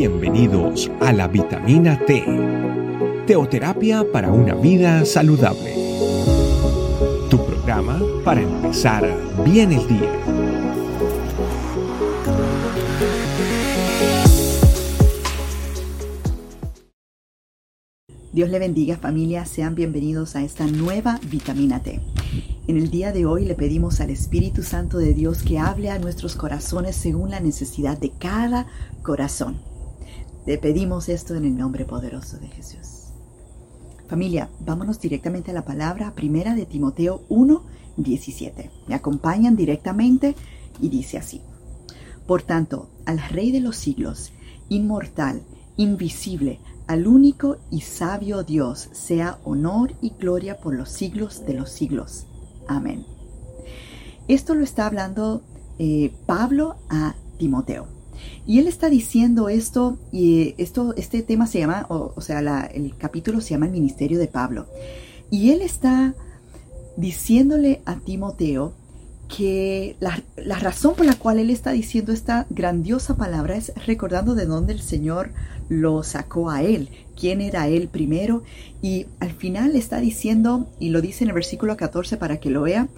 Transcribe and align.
Bienvenidos 0.00 0.90
a 1.00 1.12
la 1.12 1.28
vitamina 1.28 2.00
T, 2.06 2.24
teoterapia 3.26 4.02
para 4.10 4.32
una 4.32 4.54
vida 4.54 5.04
saludable. 5.04 5.74
Tu 7.28 7.36
programa 7.44 8.00
para 8.24 8.40
empezar 8.40 9.06
bien 9.44 9.72
el 9.72 9.86
día. 9.86 10.10
Dios 18.32 18.48
le 18.48 18.58
bendiga 18.58 18.96
familia, 18.96 19.44
sean 19.44 19.74
bienvenidos 19.74 20.34
a 20.34 20.42
esta 20.42 20.66
nueva 20.66 21.20
vitamina 21.30 21.82
T. 21.82 22.00
En 22.68 22.78
el 22.78 22.90
día 22.90 23.12
de 23.12 23.26
hoy 23.26 23.44
le 23.44 23.54
pedimos 23.54 24.00
al 24.00 24.08
Espíritu 24.08 24.62
Santo 24.62 24.96
de 24.96 25.12
Dios 25.12 25.42
que 25.42 25.58
hable 25.58 25.90
a 25.90 25.98
nuestros 25.98 26.36
corazones 26.36 26.96
según 26.96 27.28
la 27.28 27.40
necesidad 27.40 27.98
de 27.98 28.12
cada 28.12 28.66
corazón. 29.02 29.69
Le 30.46 30.58
pedimos 30.58 31.08
esto 31.08 31.34
en 31.34 31.44
el 31.44 31.56
nombre 31.56 31.84
poderoso 31.84 32.38
de 32.38 32.48
Jesús. 32.48 33.10
Familia, 34.08 34.50
vámonos 34.60 35.00
directamente 35.00 35.50
a 35.50 35.54
la 35.54 35.64
palabra 35.64 36.14
primera 36.14 36.54
de 36.54 36.66
Timoteo 36.66 37.22
1, 37.28 37.62
17. 37.96 38.70
Me 38.88 38.94
acompañan 38.94 39.54
directamente 39.54 40.34
y 40.80 40.88
dice 40.88 41.18
así. 41.18 41.42
Por 42.26 42.42
tanto, 42.42 42.88
al 43.06 43.20
Rey 43.20 43.52
de 43.52 43.60
los 43.60 43.76
siglos, 43.76 44.32
inmortal, 44.68 45.42
invisible, 45.76 46.58
al 46.86 47.06
único 47.06 47.58
y 47.70 47.82
sabio 47.82 48.42
Dios, 48.42 48.88
sea 48.92 49.38
honor 49.44 49.94
y 50.00 50.10
gloria 50.18 50.58
por 50.58 50.74
los 50.74 50.88
siglos 50.88 51.46
de 51.46 51.54
los 51.54 51.70
siglos. 51.70 52.26
Amén. 52.66 53.04
Esto 54.26 54.54
lo 54.54 54.64
está 54.64 54.86
hablando 54.86 55.42
eh, 55.78 56.12
Pablo 56.26 56.76
a 56.88 57.14
Timoteo. 57.38 57.99
Y 58.46 58.58
él 58.58 58.66
está 58.66 58.88
diciendo 58.88 59.48
esto, 59.48 59.98
y 60.12 60.54
esto, 60.58 60.94
este 60.96 61.22
tema 61.22 61.46
se 61.46 61.60
llama, 61.60 61.86
o, 61.88 62.20
sea, 62.20 62.40
el 62.72 62.96
capítulo 62.96 63.40
se 63.40 63.50
llama 63.50 63.66
el 63.66 63.72
ministerio 63.72 64.18
de 64.18 64.28
Pablo. 64.28 64.66
Y 65.30 65.50
él 65.50 65.62
está 65.62 66.14
diciéndole 66.96 67.82
a 67.84 67.96
Timoteo 67.96 68.74
que 69.28 69.96
la, 70.00 70.22
la, 70.36 70.58
razón 70.58 70.94
por 70.96 71.06
la 71.06 71.14
cual 71.14 71.38
él 71.38 71.50
está 71.50 71.70
diciendo 71.70 72.12
esta 72.12 72.46
grandiosa 72.50 73.16
palabra 73.16 73.56
es 73.56 73.72
recordando 73.86 74.34
de 74.34 74.46
dónde 74.46 74.72
el 74.72 74.80
Señor 74.80 75.30
lo 75.68 76.02
sacó 76.02 76.50
a 76.50 76.62
él, 76.62 76.88
quién 77.16 77.40
era 77.40 77.68
él 77.68 77.88
primero, 77.88 78.42
y 78.82 79.06
al 79.20 79.30
final 79.30 79.76
está 79.76 80.00
diciendo, 80.00 80.68
y 80.80 80.88
lo 80.88 81.00
dice 81.00 81.22
en 81.22 81.30
el 81.30 81.34
versículo 81.34 81.76
14 81.76 82.16
para 82.16 82.38
que 82.40 82.50
lo 82.50 82.62
vea, 82.62 82.88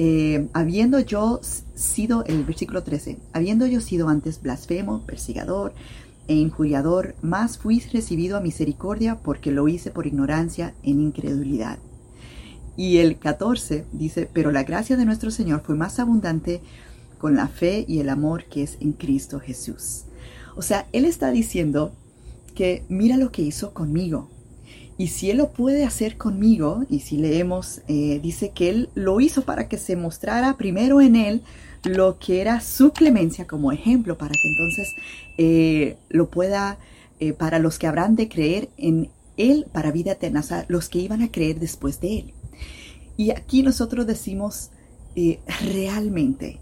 eh, 0.00 0.48
habiendo 0.52 1.00
yo 1.00 1.40
sido, 1.42 2.24
el 2.26 2.44
versículo 2.44 2.84
13, 2.84 3.18
habiendo 3.32 3.66
yo 3.66 3.80
sido 3.80 4.08
antes 4.08 4.40
blasfemo, 4.40 5.04
persigador 5.04 5.74
e 6.28 6.34
injuriador, 6.34 7.16
más 7.20 7.58
fui 7.58 7.80
recibido 7.80 8.36
a 8.36 8.40
misericordia 8.40 9.16
porque 9.16 9.50
lo 9.50 9.66
hice 9.66 9.90
por 9.90 10.06
ignorancia 10.06 10.72
en 10.84 11.00
incredulidad. 11.00 11.80
Y 12.76 12.98
el 12.98 13.18
14 13.18 13.86
dice, 13.90 14.30
pero 14.32 14.52
la 14.52 14.62
gracia 14.62 14.96
de 14.96 15.04
nuestro 15.04 15.32
Señor 15.32 15.62
fue 15.66 15.74
más 15.74 15.98
abundante 15.98 16.60
con 17.18 17.34
la 17.34 17.48
fe 17.48 17.84
y 17.88 17.98
el 17.98 18.08
amor 18.08 18.44
que 18.44 18.62
es 18.62 18.78
en 18.80 18.92
Cristo 18.92 19.40
Jesús. 19.40 20.04
O 20.54 20.62
sea, 20.62 20.86
Él 20.92 21.06
está 21.06 21.32
diciendo 21.32 21.92
que 22.54 22.84
mira 22.88 23.16
lo 23.16 23.32
que 23.32 23.42
hizo 23.42 23.74
conmigo. 23.74 24.30
Y 24.98 25.06
si 25.06 25.30
Él 25.30 25.38
lo 25.38 25.52
puede 25.52 25.84
hacer 25.84 26.16
conmigo, 26.16 26.84
y 26.90 26.98
si 26.98 27.16
leemos, 27.18 27.82
eh, 27.86 28.18
dice 28.20 28.50
que 28.50 28.68
Él 28.68 28.88
lo 28.96 29.20
hizo 29.20 29.42
para 29.42 29.68
que 29.68 29.78
se 29.78 29.94
mostrara 29.94 30.56
primero 30.56 31.00
en 31.00 31.14
Él 31.14 31.42
lo 31.84 32.18
que 32.18 32.40
era 32.40 32.60
su 32.60 32.92
clemencia 32.92 33.46
como 33.46 33.70
ejemplo, 33.70 34.18
para 34.18 34.32
que 34.32 34.48
entonces 34.48 34.94
eh, 35.38 35.96
lo 36.08 36.28
pueda, 36.28 36.78
eh, 37.20 37.32
para 37.32 37.60
los 37.60 37.78
que 37.78 37.86
habrán 37.86 38.16
de 38.16 38.28
creer 38.28 38.70
en 38.76 39.08
Él 39.36 39.66
para 39.72 39.92
vida 39.92 40.12
eterna, 40.12 40.42
los 40.66 40.88
que 40.88 40.98
iban 40.98 41.22
a 41.22 41.30
creer 41.30 41.60
después 41.60 42.00
de 42.00 42.18
Él. 42.18 42.34
Y 43.16 43.30
aquí 43.30 43.62
nosotros 43.62 44.04
decimos 44.04 44.70
realmente, 45.74 46.60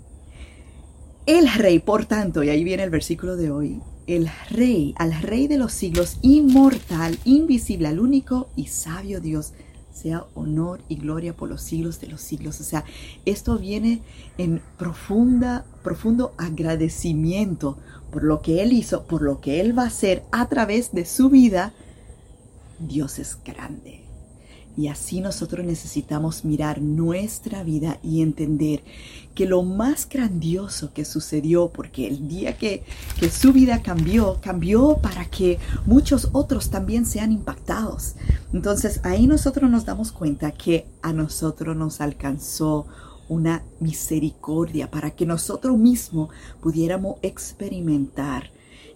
el 1.26 1.52
rey, 1.52 1.78
por 1.78 2.06
tanto, 2.06 2.42
y 2.42 2.48
ahí 2.50 2.64
viene 2.64 2.82
el 2.82 2.90
versículo 2.90 3.36
de 3.36 3.50
hoy, 3.50 3.80
el 4.06 4.28
rey, 4.50 4.94
al 4.98 5.20
rey 5.20 5.48
de 5.48 5.58
los 5.58 5.72
siglos, 5.72 6.18
inmortal, 6.22 7.18
invisible, 7.24 7.88
al 7.88 7.98
único 7.98 8.48
y 8.56 8.66
sabio 8.66 9.20
Dios, 9.20 9.52
sea 9.92 10.24
honor 10.34 10.80
y 10.88 10.96
gloria 10.96 11.34
por 11.34 11.48
los 11.48 11.62
siglos 11.62 12.00
de 12.00 12.08
los 12.08 12.20
siglos. 12.20 12.60
O 12.60 12.64
sea, 12.64 12.84
esto 13.24 13.58
viene 13.58 14.02
en 14.38 14.60
profunda, 14.78 15.64
profundo 15.82 16.34
agradecimiento 16.36 17.78
por 18.10 18.22
lo 18.22 18.42
que 18.42 18.62
Él 18.62 18.72
hizo, 18.72 19.06
por 19.06 19.22
lo 19.22 19.40
que 19.40 19.60
Él 19.60 19.76
va 19.76 19.84
a 19.84 19.88
hacer 19.88 20.22
a 20.32 20.48
través 20.48 20.92
de 20.92 21.04
su 21.06 21.30
vida. 21.30 21.72
Dios 22.78 23.18
es 23.18 23.38
grande. 23.44 24.05
Y 24.76 24.88
así 24.88 25.20
nosotros 25.20 25.64
necesitamos 25.64 26.44
mirar 26.44 26.82
nuestra 26.82 27.62
vida 27.62 27.98
y 28.02 28.20
entender 28.20 28.82
que 29.34 29.46
lo 29.46 29.62
más 29.62 30.08
grandioso 30.08 30.92
que 30.92 31.04
sucedió, 31.04 31.68
porque 31.68 32.06
el 32.06 32.28
día 32.28 32.58
que, 32.58 32.82
que, 33.18 33.30
su 33.30 33.52
vida 33.52 33.82
cambió, 33.82 34.38
cambió 34.42 34.98
para 34.98 35.24
que 35.26 35.58
muchos 35.86 36.28
otros 36.32 36.70
también 36.70 37.06
sean 37.06 37.32
impactados. 37.32 38.16
Entonces 38.52 39.00
ahí 39.02 39.26
nosotros 39.26 39.70
nos 39.70 39.86
damos 39.86 40.12
cuenta 40.12 40.52
que 40.52 40.86
a 41.00 41.12
nosotros 41.12 41.74
nos 41.76 42.00
alcanzó 42.00 42.86
una 43.28 43.62
misericordia 43.80 44.90
para 44.90 45.10
que 45.10 45.26
nosotros 45.26 45.76
mismos 45.76 46.30
pudiéramos 46.60 47.16
experimentar 47.22 48.50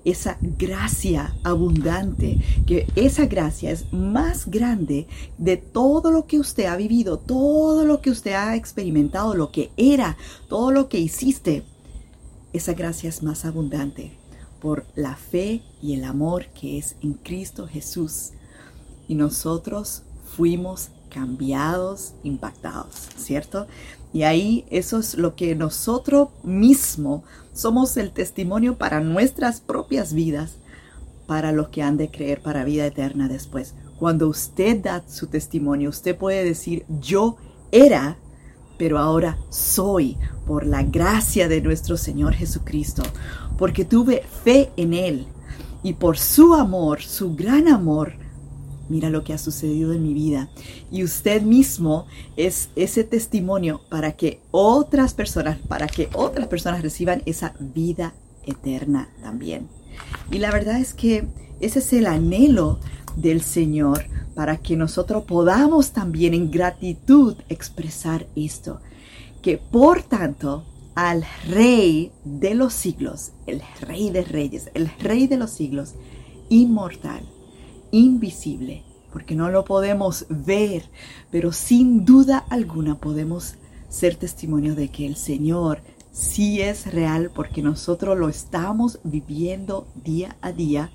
esa 0.05 0.38
gracia 0.41 1.34
abundante, 1.43 2.38
que 2.66 2.87
esa 2.97 3.27
gracia 3.27 3.71
es 3.71 3.93
más 3.93 4.50
grande 4.50 5.06
de 5.38 5.56
todo 5.56 6.11
lo 6.11 6.27
que 6.27 6.38
usted 6.38 6.65
ha 6.65 6.77
vivido, 6.77 7.19
todo 7.19 7.84
lo 7.84 8.00
que 8.00 8.10
usted 8.10 8.33
ha 8.33 8.56
experimentado, 8.56 9.34
lo 9.34 9.50
que 9.50 9.71
era, 9.77 10.16
todo 10.49 10.71
lo 10.71 10.89
que 10.89 10.99
hiciste. 10.99 11.62
Esa 12.53 12.72
gracia 12.72 13.09
es 13.09 13.22
más 13.22 13.44
abundante 13.44 14.12
por 14.60 14.87
la 14.94 15.16
fe 15.16 15.62
y 15.83 15.94
el 15.94 16.05
amor 16.05 16.47
que 16.49 16.78
es 16.78 16.97
en 17.03 17.15
Cristo 17.15 17.66
Jesús. 17.66 18.31
Y 19.09 19.15
nosotros 19.15 20.03
fuimos 20.37 20.91
cambiados, 21.10 22.15
impactados, 22.22 23.09
¿cierto? 23.16 23.66
Y 24.12 24.22
ahí 24.22 24.65
eso 24.71 24.98
es 24.98 25.16
lo 25.16 25.34
que 25.37 25.54
nosotros 25.54 26.31
mismos 26.43 27.22
somos 27.53 27.97
el 27.97 28.12
testimonio 28.12 28.78
para 28.78 29.00
nuestras 29.00 29.60
propias 29.60 30.15
vidas, 30.15 30.54
para 31.26 31.53
los 31.53 31.69
que 31.69 31.82
han 31.82 31.97
de 31.97 32.10
creer 32.10 32.41
para 32.43 32.65
vida 32.65 32.87
eterna 32.87 33.28
después. 33.28 33.75
Cuando 33.98 34.28
usted 34.28 34.82
da 34.82 35.04
su 35.06 35.26
testimonio, 35.26 35.91
usted 35.91 36.16
puede 36.16 36.43
decir, 36.43 36.84
yo 37.00 37.37
era, 37.71 38.16
pero 38.78 38.98
ahora 38.98 39.38
soy 39.50 40.16
por 40.47 40.66
la 40.66 40.82
gracia 40.82 41.48
de 41.48 41.60
nuestro 41.60 41.97
Señor 41.97 42.34
Jesucristo, 42.34 43.03
porque 43.59 43.84
tuve 43.84 44.22
fe 44.42 44.71
en 44.77 44.94
Él 44.94 45.27
y 45.82 45.92
por 45.94 46.19
su 46.19 46.54
amor, 46.54 47.03
su 47.03 47.34
gran 47.34 47.69
amor, 47.69 48.15
mira 48.91 49.09
lo 49.09 49.25
que 49.25 49.33
ha 49.33 49.39
sucedido 49.39 49.93
en 49.93 50.03
mi 50.03 50.12
vida. 50.12 50.51
Y 50.91 51.05
usted 51.05 51.43
mismo 51.43 52.06
es 52.37 52.69
ese 52.77 53.05
testimonio 53.05 53.81
para 53.89 54.12
que 54.12 54.41
otras 54.51 55.15
personas, 55.15 55.59
para 55.69 55.87
que 55.87 56.11
otras 56.12 56.49
personas 56.49 56.83
reciban 56.83 57.23
esa 57.25 57.55
vida 57.59 58.15
eterna 58.45 59.09
también. 59.23 59.69
Y 60.31 60.39
la 60.39 60.51
verdad 60.51 60.78
es 60.81 60.93
que 60.93 61.27
ese 61.61 61.78
es 61.78 61.93
el 61.93 62.06
anhelo 62.06 62.78
del 63.17 63.43
Señor 63.43 64.05
para 64.34 64.56
que 64.56 64.77
nosotros 64.77 65.25
podamos 65.25 65.93
también 65.93 66.34
en 66.34 66.51
gratitud 66.51 67.37
expresar 67.49 68.27
esto. 68.34 68.81
Que 69.43 69.59
por 69.59 70.03
tanto, 70.03 70.65
al 70.95 71.25
Rey 71.49 72.12
de 72.25 72.55
los 72.55 72.72
siglos, 72.72 73.33
el 73.47 73.63
Rey 73.81 74.10
de 74.10 74.22
Reyes, 74.22 74.71
el 74.75 74.91
Rey 74.98 75.27
de 75.27 75.37
los 75.37 75.51
siglos, 75.51 75.95
inmortal, 76.48 77.22
invisible, 77.91 78.83
porque 79.13 79.34
no 79.34 79.51
lo 79.51 79.65
podemos 79.65 80.27
ver, 80.28 80.84
pero 81.31 81.53
sin 81.53 82.04
duda 82.04 82.45
alguna 82.48 82.97
podemos 82.98 83.54
ser 83.89 84.16
testimonio 84.16 84.75
de 84.75 84.89
que 84.89 85.07
el 85.07 85.16
Señor 85.16 85.83
sí 86.13 86.60
es 86.60 86.92
real 86.92 87.31
porque 87.34 87.63
nosotros 87.63 88.19
lo 88.19 88.28
estamos 88.28 89.01
viviendo 89.04 89.87
día 90.04 90.37
a 90.41 90.53
día. 90.53 90.91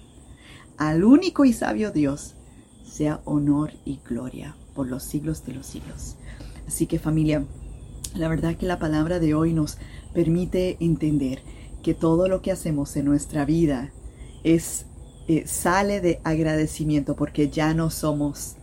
Al 0.77 1.03
único 1.03 1.45
y 1.45 1.53
sabio 1.53 1.91
Dios 1.91 2.35
sea 2.85 3.21
honor 3.25 3.73
y 3.85 3.99
gloria 4.07 4.55
por 4.73 4.87
los 4.87 5.03
siglos 5.03 5.45
de 5.45 5.53
los 5.53 5.65
siglos. 5.65 6.15
Así 6.67 6.87
que 6.87 6.99
familia, 6.99 7.45
la 8.13 8.27
verdad 8.27 8.55
que 8.55 8.65
la 8.65 8.79
palabra 8.79 9.19
de 9.19 9.33
hoy 9.33 9.53
nos 9.53 9.77
permite 10.13 10.77
entender 10.79 11.41
que 11.83 11.93
todo 11.93 12.27
lo 12.27 12.41
que 12.41 12.51
hacemos 12.51 12.95
en 12.95 13.05
nuestra 13.05 13.45
vida 13.45 13.91
es 14.43 14.85
eh, 15.27 15.45
sale 15.47 16.01
de 16.01 16.19
agradecimiento 16.23 17.15
porque 17.15 17.49
ya 17.49 17.73
no 17.73 17.89
somos 17.89 18.55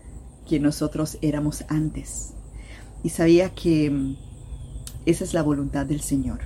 quien 0.46 0.62
nosotros 0.62 1.18
éramos 1.22 1.64
antes. 1.68 2.34
Y 3.02 3.08
sabía 3.08 3.50
que 3.50 3.90
mm, 3.90 4.16
esa 5.06 5.24
es 5.24 5.34
la 5.34 5.42
voluntad 5.42 5.86
del 5.86 6.00
Señor, 6.00 6.40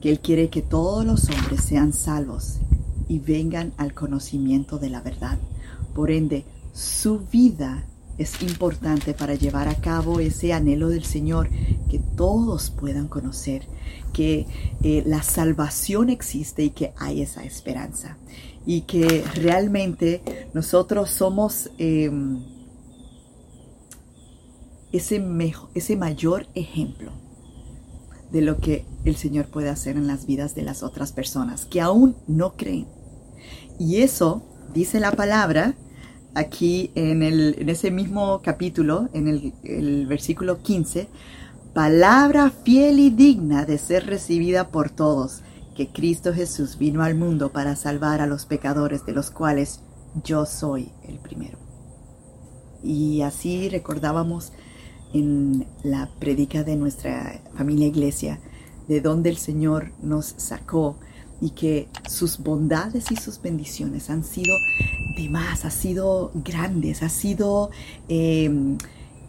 que 0.00 0.10
Él 0.10 0.20
quiere 0.20 0.50
que 0.50 0.62
todos 0.62 1.04
los 1.04 1.28
hombres 1.30 1.62
sean 1.62 1.92
salvos 1.92 2.58
y 3.08 3.18
vengan 3.18 3.72
al 3.76 3.94
conocimiento 3.94 4.78
de 4.78 4.90
la 4.90 5.00
verdad. 5.00 5.38
Por 5.94 6.10
ende, 6.10 6.44
su 6.72 7.20
vida 7.20 7.86
es 8.18 8.42
importante 8.42 9.14
para 9.14 9.34
llevar 9.34 9.68
a 9.68 9.74
cabo 9.76 10.20
ese 10.20 10.52
anhelo 10.52 10.88
del 10.88 11.04
Señor, 11.04 11.48
que 11.90 11.98
todos 12.16 12.70
puedan 12.70 13.08
conocer 13.08 13.66
que 14.12 14.46
eh, 14.82 15.02
la 15.06 15.22
salvación 15.22 16.10
existe 16.10 16.64
y 16.64 16.70
que 16.70 16.92
hay 16.98 17.22
esa 17.22 17.44
esperanza. 17.44 18.18
Y 18.64 18.82
que 18.82 19.24
realmente 19.34 20.48
nosotros 20.54 21.10
somos 21.10 21.70
em, 21.78 22.44
ese, 24.92 25.22
ese 25.74 25.96
mayor 25.96 26.46
ejemplo 26.54 27.12
de 28.30 28.40
lo 28.40 28.58
que 28.58 28.86
el 29.04 29.16
Señor 29.16 29.46
puede 29.46 29.68
hacer 29.68 29.96
en 29.96 30.06
las 30.06 30.26
vidas 30.26 30.54
de 30.54 30.62
las 30.62 30.82
otras 30.82 31.12
personas 31.12 31.66
que 31.66 31.80
aún 31.80 32.16
no 32.26 32.56
creen. 32.56 32.86
Y 33.78 33.98
eso, 33.98 34.42
dice 34.72 35.00
la 35.00 35.12
palabra, 35.12 35.74
aquí 36.34 36.90
en, 36.94 37.22
el, 37.22 37.56
en 37.58 37.68
ese 37.68 37.90
mismo 37.90 38.40
capítulo, 38.42 39.08
en 39.12 39.28
el, 39.28 39.52
el 39.64 40.06
versículo 40.06 40.62
15, 40.62 41.08
palabra 41.74 42.50
fiel 42.50 43.00
y 43.00 43.10
digna 43.10 43.64
de 43.64 43.78
ser 43.78 44.06
recibida 44.06 44.68
por 44.68 44.90
todos, 44.90 45.42
que 45.74 45.88
Cristo 45.88 46.32
Jesús 46.32 46.78
vino 46.78 47.02
al 47.02 47.14
mundo 47.14 47.52
para 47.52 47.76
salvar 47.76 48.20
a 48.20 48.26
los 48.26 48.46
pecadores, 48.46 49.06
de 49.06 49.12
los 49.12 49.30
cuales 49.30 49.80
yo 50.22 50.46
soy 50.46 50.90
el 51.04 51.18
primero. 51.18 51.58
Y 52.82 53.22
así 53.22 53.68
recordábamos 53.68 54.52
en 55.12 55.66
la 55.82 56.10
predica 56.18 56.64
de 56.64 56.76
nuestra 56.76 57.42
familia 57.54 57.86
iglesia, 57.86 58.40
de 58.88 59.00
donde 59.00 59.30
el 59.30 59.36
Señor 59.36 59.92
nos 60.02 60.34
sacó 60.36 60.98
y 61.40 61.50
que 61.50 61.88
sus 62.08 62.38
bondades 62.38 63.10
y 63.10 63.16
sus 63.16 63.40
bendiciones 63.40 64.10
han 64.10 64.24
sido 64.24 64.54
de 65.16 65.28
más, 65.28 65.64
han 65.64 65.72
sido 65.72 66.30
grandes, 66.34 67.02
han 67.02 67.10
sido 67.10 67.70
em, 68.08 68.78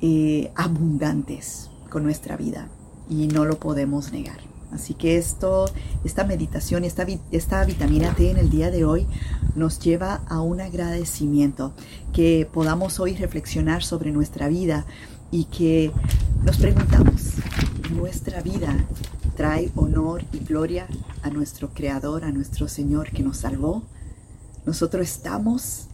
eh, 0.01 0.51
abundantes 0.55 1.69
con 1.89 2.03
nuestra 2.03 2.37
vida 2.37 2.69
y 3.09 3.27
no 3.27 3.45
lo 3.45 3.59
podemos 3.59 4.11
negar. 4.11 4.52
Así 4.73 4.95
que 4.95 5.17
esto, 5.17 5.65
esta 6.03 6.23
meditación, 6.23 6.83
esta, 6.83 7.05
esta 7.31 7.63
vitamina 7.63 8.13
T 8.15 8.31
en 8.31 8.37
el 8.37 8.49
día 8.49 8.71
de 8.71 8.85
hoy 8.85 9.05
nos 9.55 9.79
lleva 9.79 10.21
a 10.27 10.41
un 10.41 10.61
agradecimiento, 10.61 11.73
que 12.11 12.49
podamos 12.51 12.99
hoy 12.99 13.15
reflexionar 13.15 13.83
sobre 13.83 14.11
nuestra 14.11 14.47
vida 14.47 14.85
y 15.31 15.45
que 15.45 15.91
nos 16.43 16.57
preguntamos, 16.57 17.33
¿nuestra 17.91 18.41
vida 18.41 18.75
trae 19.35 19.71
honor 19.75 20.25
y 20.33 20.39
gloria 20.39 20.87
a 21.21 21.29
nuestro 21.29 21.69
Creador, 21.69 22.23
a 22.23 22.31
nuestro 22.31 22.67
Señor 22.67 23.11
que 23.11 23.23
nos 23.23 23.37
salvó? 23.37 23.83
¿Nosotros 24.65 25.07
estamos 25.07 25.87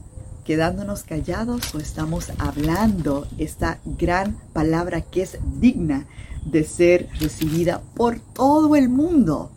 quedándonos 0.49 1.03
callados 1.03 1.75
o 1.75 1.77
estamos 1.77 2.31
hablando 2.39 3.27
esta 3.37 3.77
gran 3.85 4.35
palabra 4.51 5.01
que 5.01 5.21
es 5.21 5.37
digna 5.59 6.07
de 6.43 6.63
ser 6.63 7.07
recibida 7.19 7.83
por 7.93 8.19
todo 8.19 8.75
el 8.75 8.89
mundo 8.89 9.51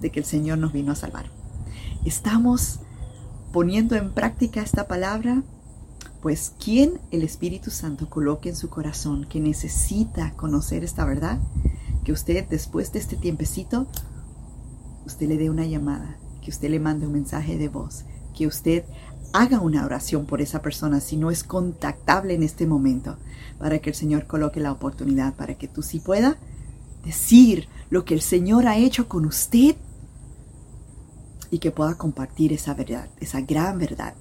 de 0.00 0.10
que 0.10 0.18
el 0.18 0.26
Señor 0.26 0.58
nos 0.58 0.72
vino 0.72 0.90
a 0.90 0.96
salvar? 0.96 1.26
¿Estamos 2.04 2.80
poniendo 3.52 3.94
en 3.94 4.10
práctica 4.10 4.62
esta 4.62 4.88
palabra? 4.88 5.44
Pues 6.20 6.52
quien 6.58 6.98
el 7.12 7.22
Espíritu 7.22 7.70
Santo 7.70 8.10
coloque 8.10 8.48
en 8.48 8.56
su 8.56 8.68
corazón 8.68 9.26
que 9.28 9.38
necesita 9.38 10.32
conocer 10.32 10.82
esta 10.82 11.04
verdad, 11.04 11.38
que 12.02 12.10
usted 12.10 12.48
después 12.48 12.92
de 12.92 12.98
este 12.98 13.14
tiempecito, 13.14 13.86
usted 15.06 15.28
le 15.28 15.38
dé 15.38 15.50
una 15.50 15.66
llamada, 15.66 16.16
que 16.42 16.50
usted 16.50 16.68
le 16.68 16.80
mande 16.80 17.06
un 17.06 17.12
mensaje 17.12 17.58
de 17.58 17.68
voz, 17.68 18.04
que 18.36 18.48
usted 18.48 18.84
haga 19.32 19.60
una 19.60 19.84
oración 19.84 20.26
por 20.26 20.40
esa 20.40 20.62
persona 20.62 21.00
si 21.00 21.16
no 21.16 21.30
es 21.30 21.44
contactable 21.44 22.34
en 22.34 22.42
este 22.42 22.66
momento, 22.66 23.16
para 23.58 23.78
que 23.78 23.90
el 23.90 23.96
Señor 23.96 24.26
coloque 24.26 24.60
la 24.60 24.72
oportunidad, 24.72 25.34
para 25.34 25.54
que 25.54 25.68
tú 25.68 25.82
sí 25.82 26.00
pueda 26.00 26.36
decir 27.04 27.68
lo 27.90 28.04
que 28.04 28.14
el 28.14 28.20
Señor 28.20 28.66
ha 28.66 28.76
hecho 28.76 29.08
con 29.08 29.26
usted 29.26 29.76
y 31.50 31.58
que 31.58 31.70
pueda 31.70 31.94
compartir 31.94 32.52
esa 32.52 32.74
verdad, 32.74 33.08
esa 33.20 33.40
gran 33.40 33.78
verdad 33.78 34.14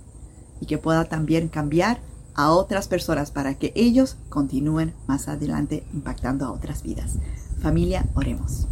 y 0.61 0.65
que 0.65 0.77
pueda 0.77 1.05
también 1.05 1.47
cambiar 1.47 1.99
a 2.35 2.51
otras 2.51 2.87
personas 2.87 3.31
para 3.31 3.55
que 3.55 3.71
ellos 3.75 4.17
continúen 4.29 4.93
más 5.07 5.27
adelante 5.27 5.85
impactando 5.93 6.45
a 6.45 6.51
otras 6.51 6.83
vidas. 6.83 7.13
Familia, 7.61 8.05
oremos. 8.13 8.67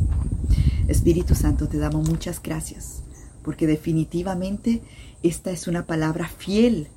Espíritu 0.87 1.33
Santo, 1.33 1.67
te 1.67 1.77
damos 1.77 2.07
muchas 2.07 2.41
gracias 2.41 3.03
porque 3.43 3.67
definitivamente 3.67 4.81
esta 5.21 5.51
es 5.51 5.67
una 5.67 5.85
palabra 5.85 6.27
fiel, 6.27 6.87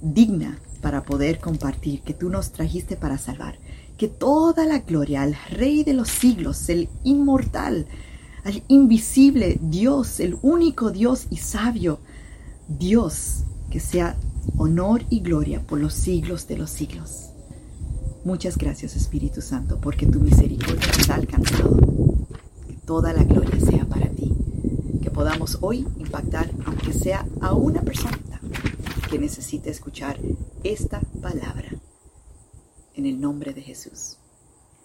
digna 0.00 0.58
para 0.80 1.04
poder 1.04 1.38
compartir, 1.38 2.02
que 2.02 2.14
tú 2.14 2.28
nos 2.28 2.52
trajiste 2.52 2.96
para 2.96 3.18
salvar. 3.18 3.58
Que 3.96 4.08
toda 4.08 4.66
la 4.66 4.80
gloria 4.80 5.22
al 5.22 5.36
Rey 5.50 5.82
de 5.84 5.94
los 5.94 6.08
siglos, 6.08 6.68
el 6.68 6.88
inmortal, 7.02 7.86
al 8.44 8.62
invisible 8.68 9.58
Dios, 9.60 10.20
el 10.20 10.36
único 10.42 10.90
Dios 10.90 11.26
y 11.30 11.38
sabio, 11.38 11.98
Dios, 12.68 13.44
que 13.70 13.80
sea 13.80 14.16
honor 14.58 15.04
y 15.10 15.20
gloria 15.20 15.60
por 15.60 15.80
los 15.80 15.94
siglos 15.94 16.46
de 16.46 16.58
los 16.58 16.70
siglos. 16.70 17.30
Muchas 18.24 18.58
gracias 18.58 18.96
Espíritu 18.96 19.40
Santo, 19.40 19.78
porque 19.80 20.06
tu 20.06 20.20
misericordia 20.20 20.86
nos 20.98 21.10
ha 21.10 21.14
alcanzado. 21.14 21.76
Que 22.66 22.74
toda 22.84 23.12
la 23.12 23.24
gloria 23.24 23.60
sea 23.60 23.84
para 23.86 24.05
podamos 25.16 25.56
hoy 25.62 25.86
impactar, 25.96 26.50
aunque 26.66 26.92
sea 26.92 27.26
a 27.40 27.54
una 27.54 27.80
persona 27.80 28.20
que 29.08 29.18
necesite 29.18 29.70
escuchar 29.70 30.18
esta 30.62 31.00
palabra. 31.22 31.70
En 32.94 33.06
el 33.06 33.18
nombre 33.18 33.54
de 33.54 33.62
Jesús. 33.62 34.18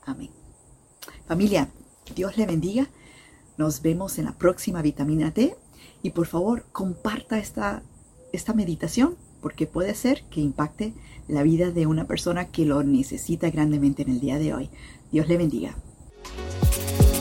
Amén. 0.05 0.31
Familia, 1.27 1.69
Dios 2.15 2.37
le 2.37 2.45
bendiga. 2.45 2.87
Nos 3.57 3.81
vemos 3.81 4.17
en 4.19 4.25
la 4.25 4.31
próxima 4.31 4.81
vitamina 4.81 5.33
T. 5.33 5.55
Y 6.01 6.11
por 6.11 6.27
favor, 6.27 6.65
comparta 6.71 7.37
esta 7.37 7.83
esta 8.31 8.53
meditación 8.53 9.17
porque 9.41 9.67
puede 9.67 9.93
ser 9.95 10.23
que 10.29 10.39
impacte 10.39 10.93
la 11.27 11.43
vida 11.43 11.71
de 11.71 11.87
una 11.87 12.07
persona 12.07 12.45
que 12.45 12.65
lo 12.65 12.83
necesita 12.83 13.49
grandemente 13.49 14.03
en 14.03 14.09
el 14.09 14.21
día 14.21 14.39
de 14.39 14.53
hoy. 14.53 14.69
Dios 15.11 15.27
le 15.27 15.37
bendiga. 15.37 15.75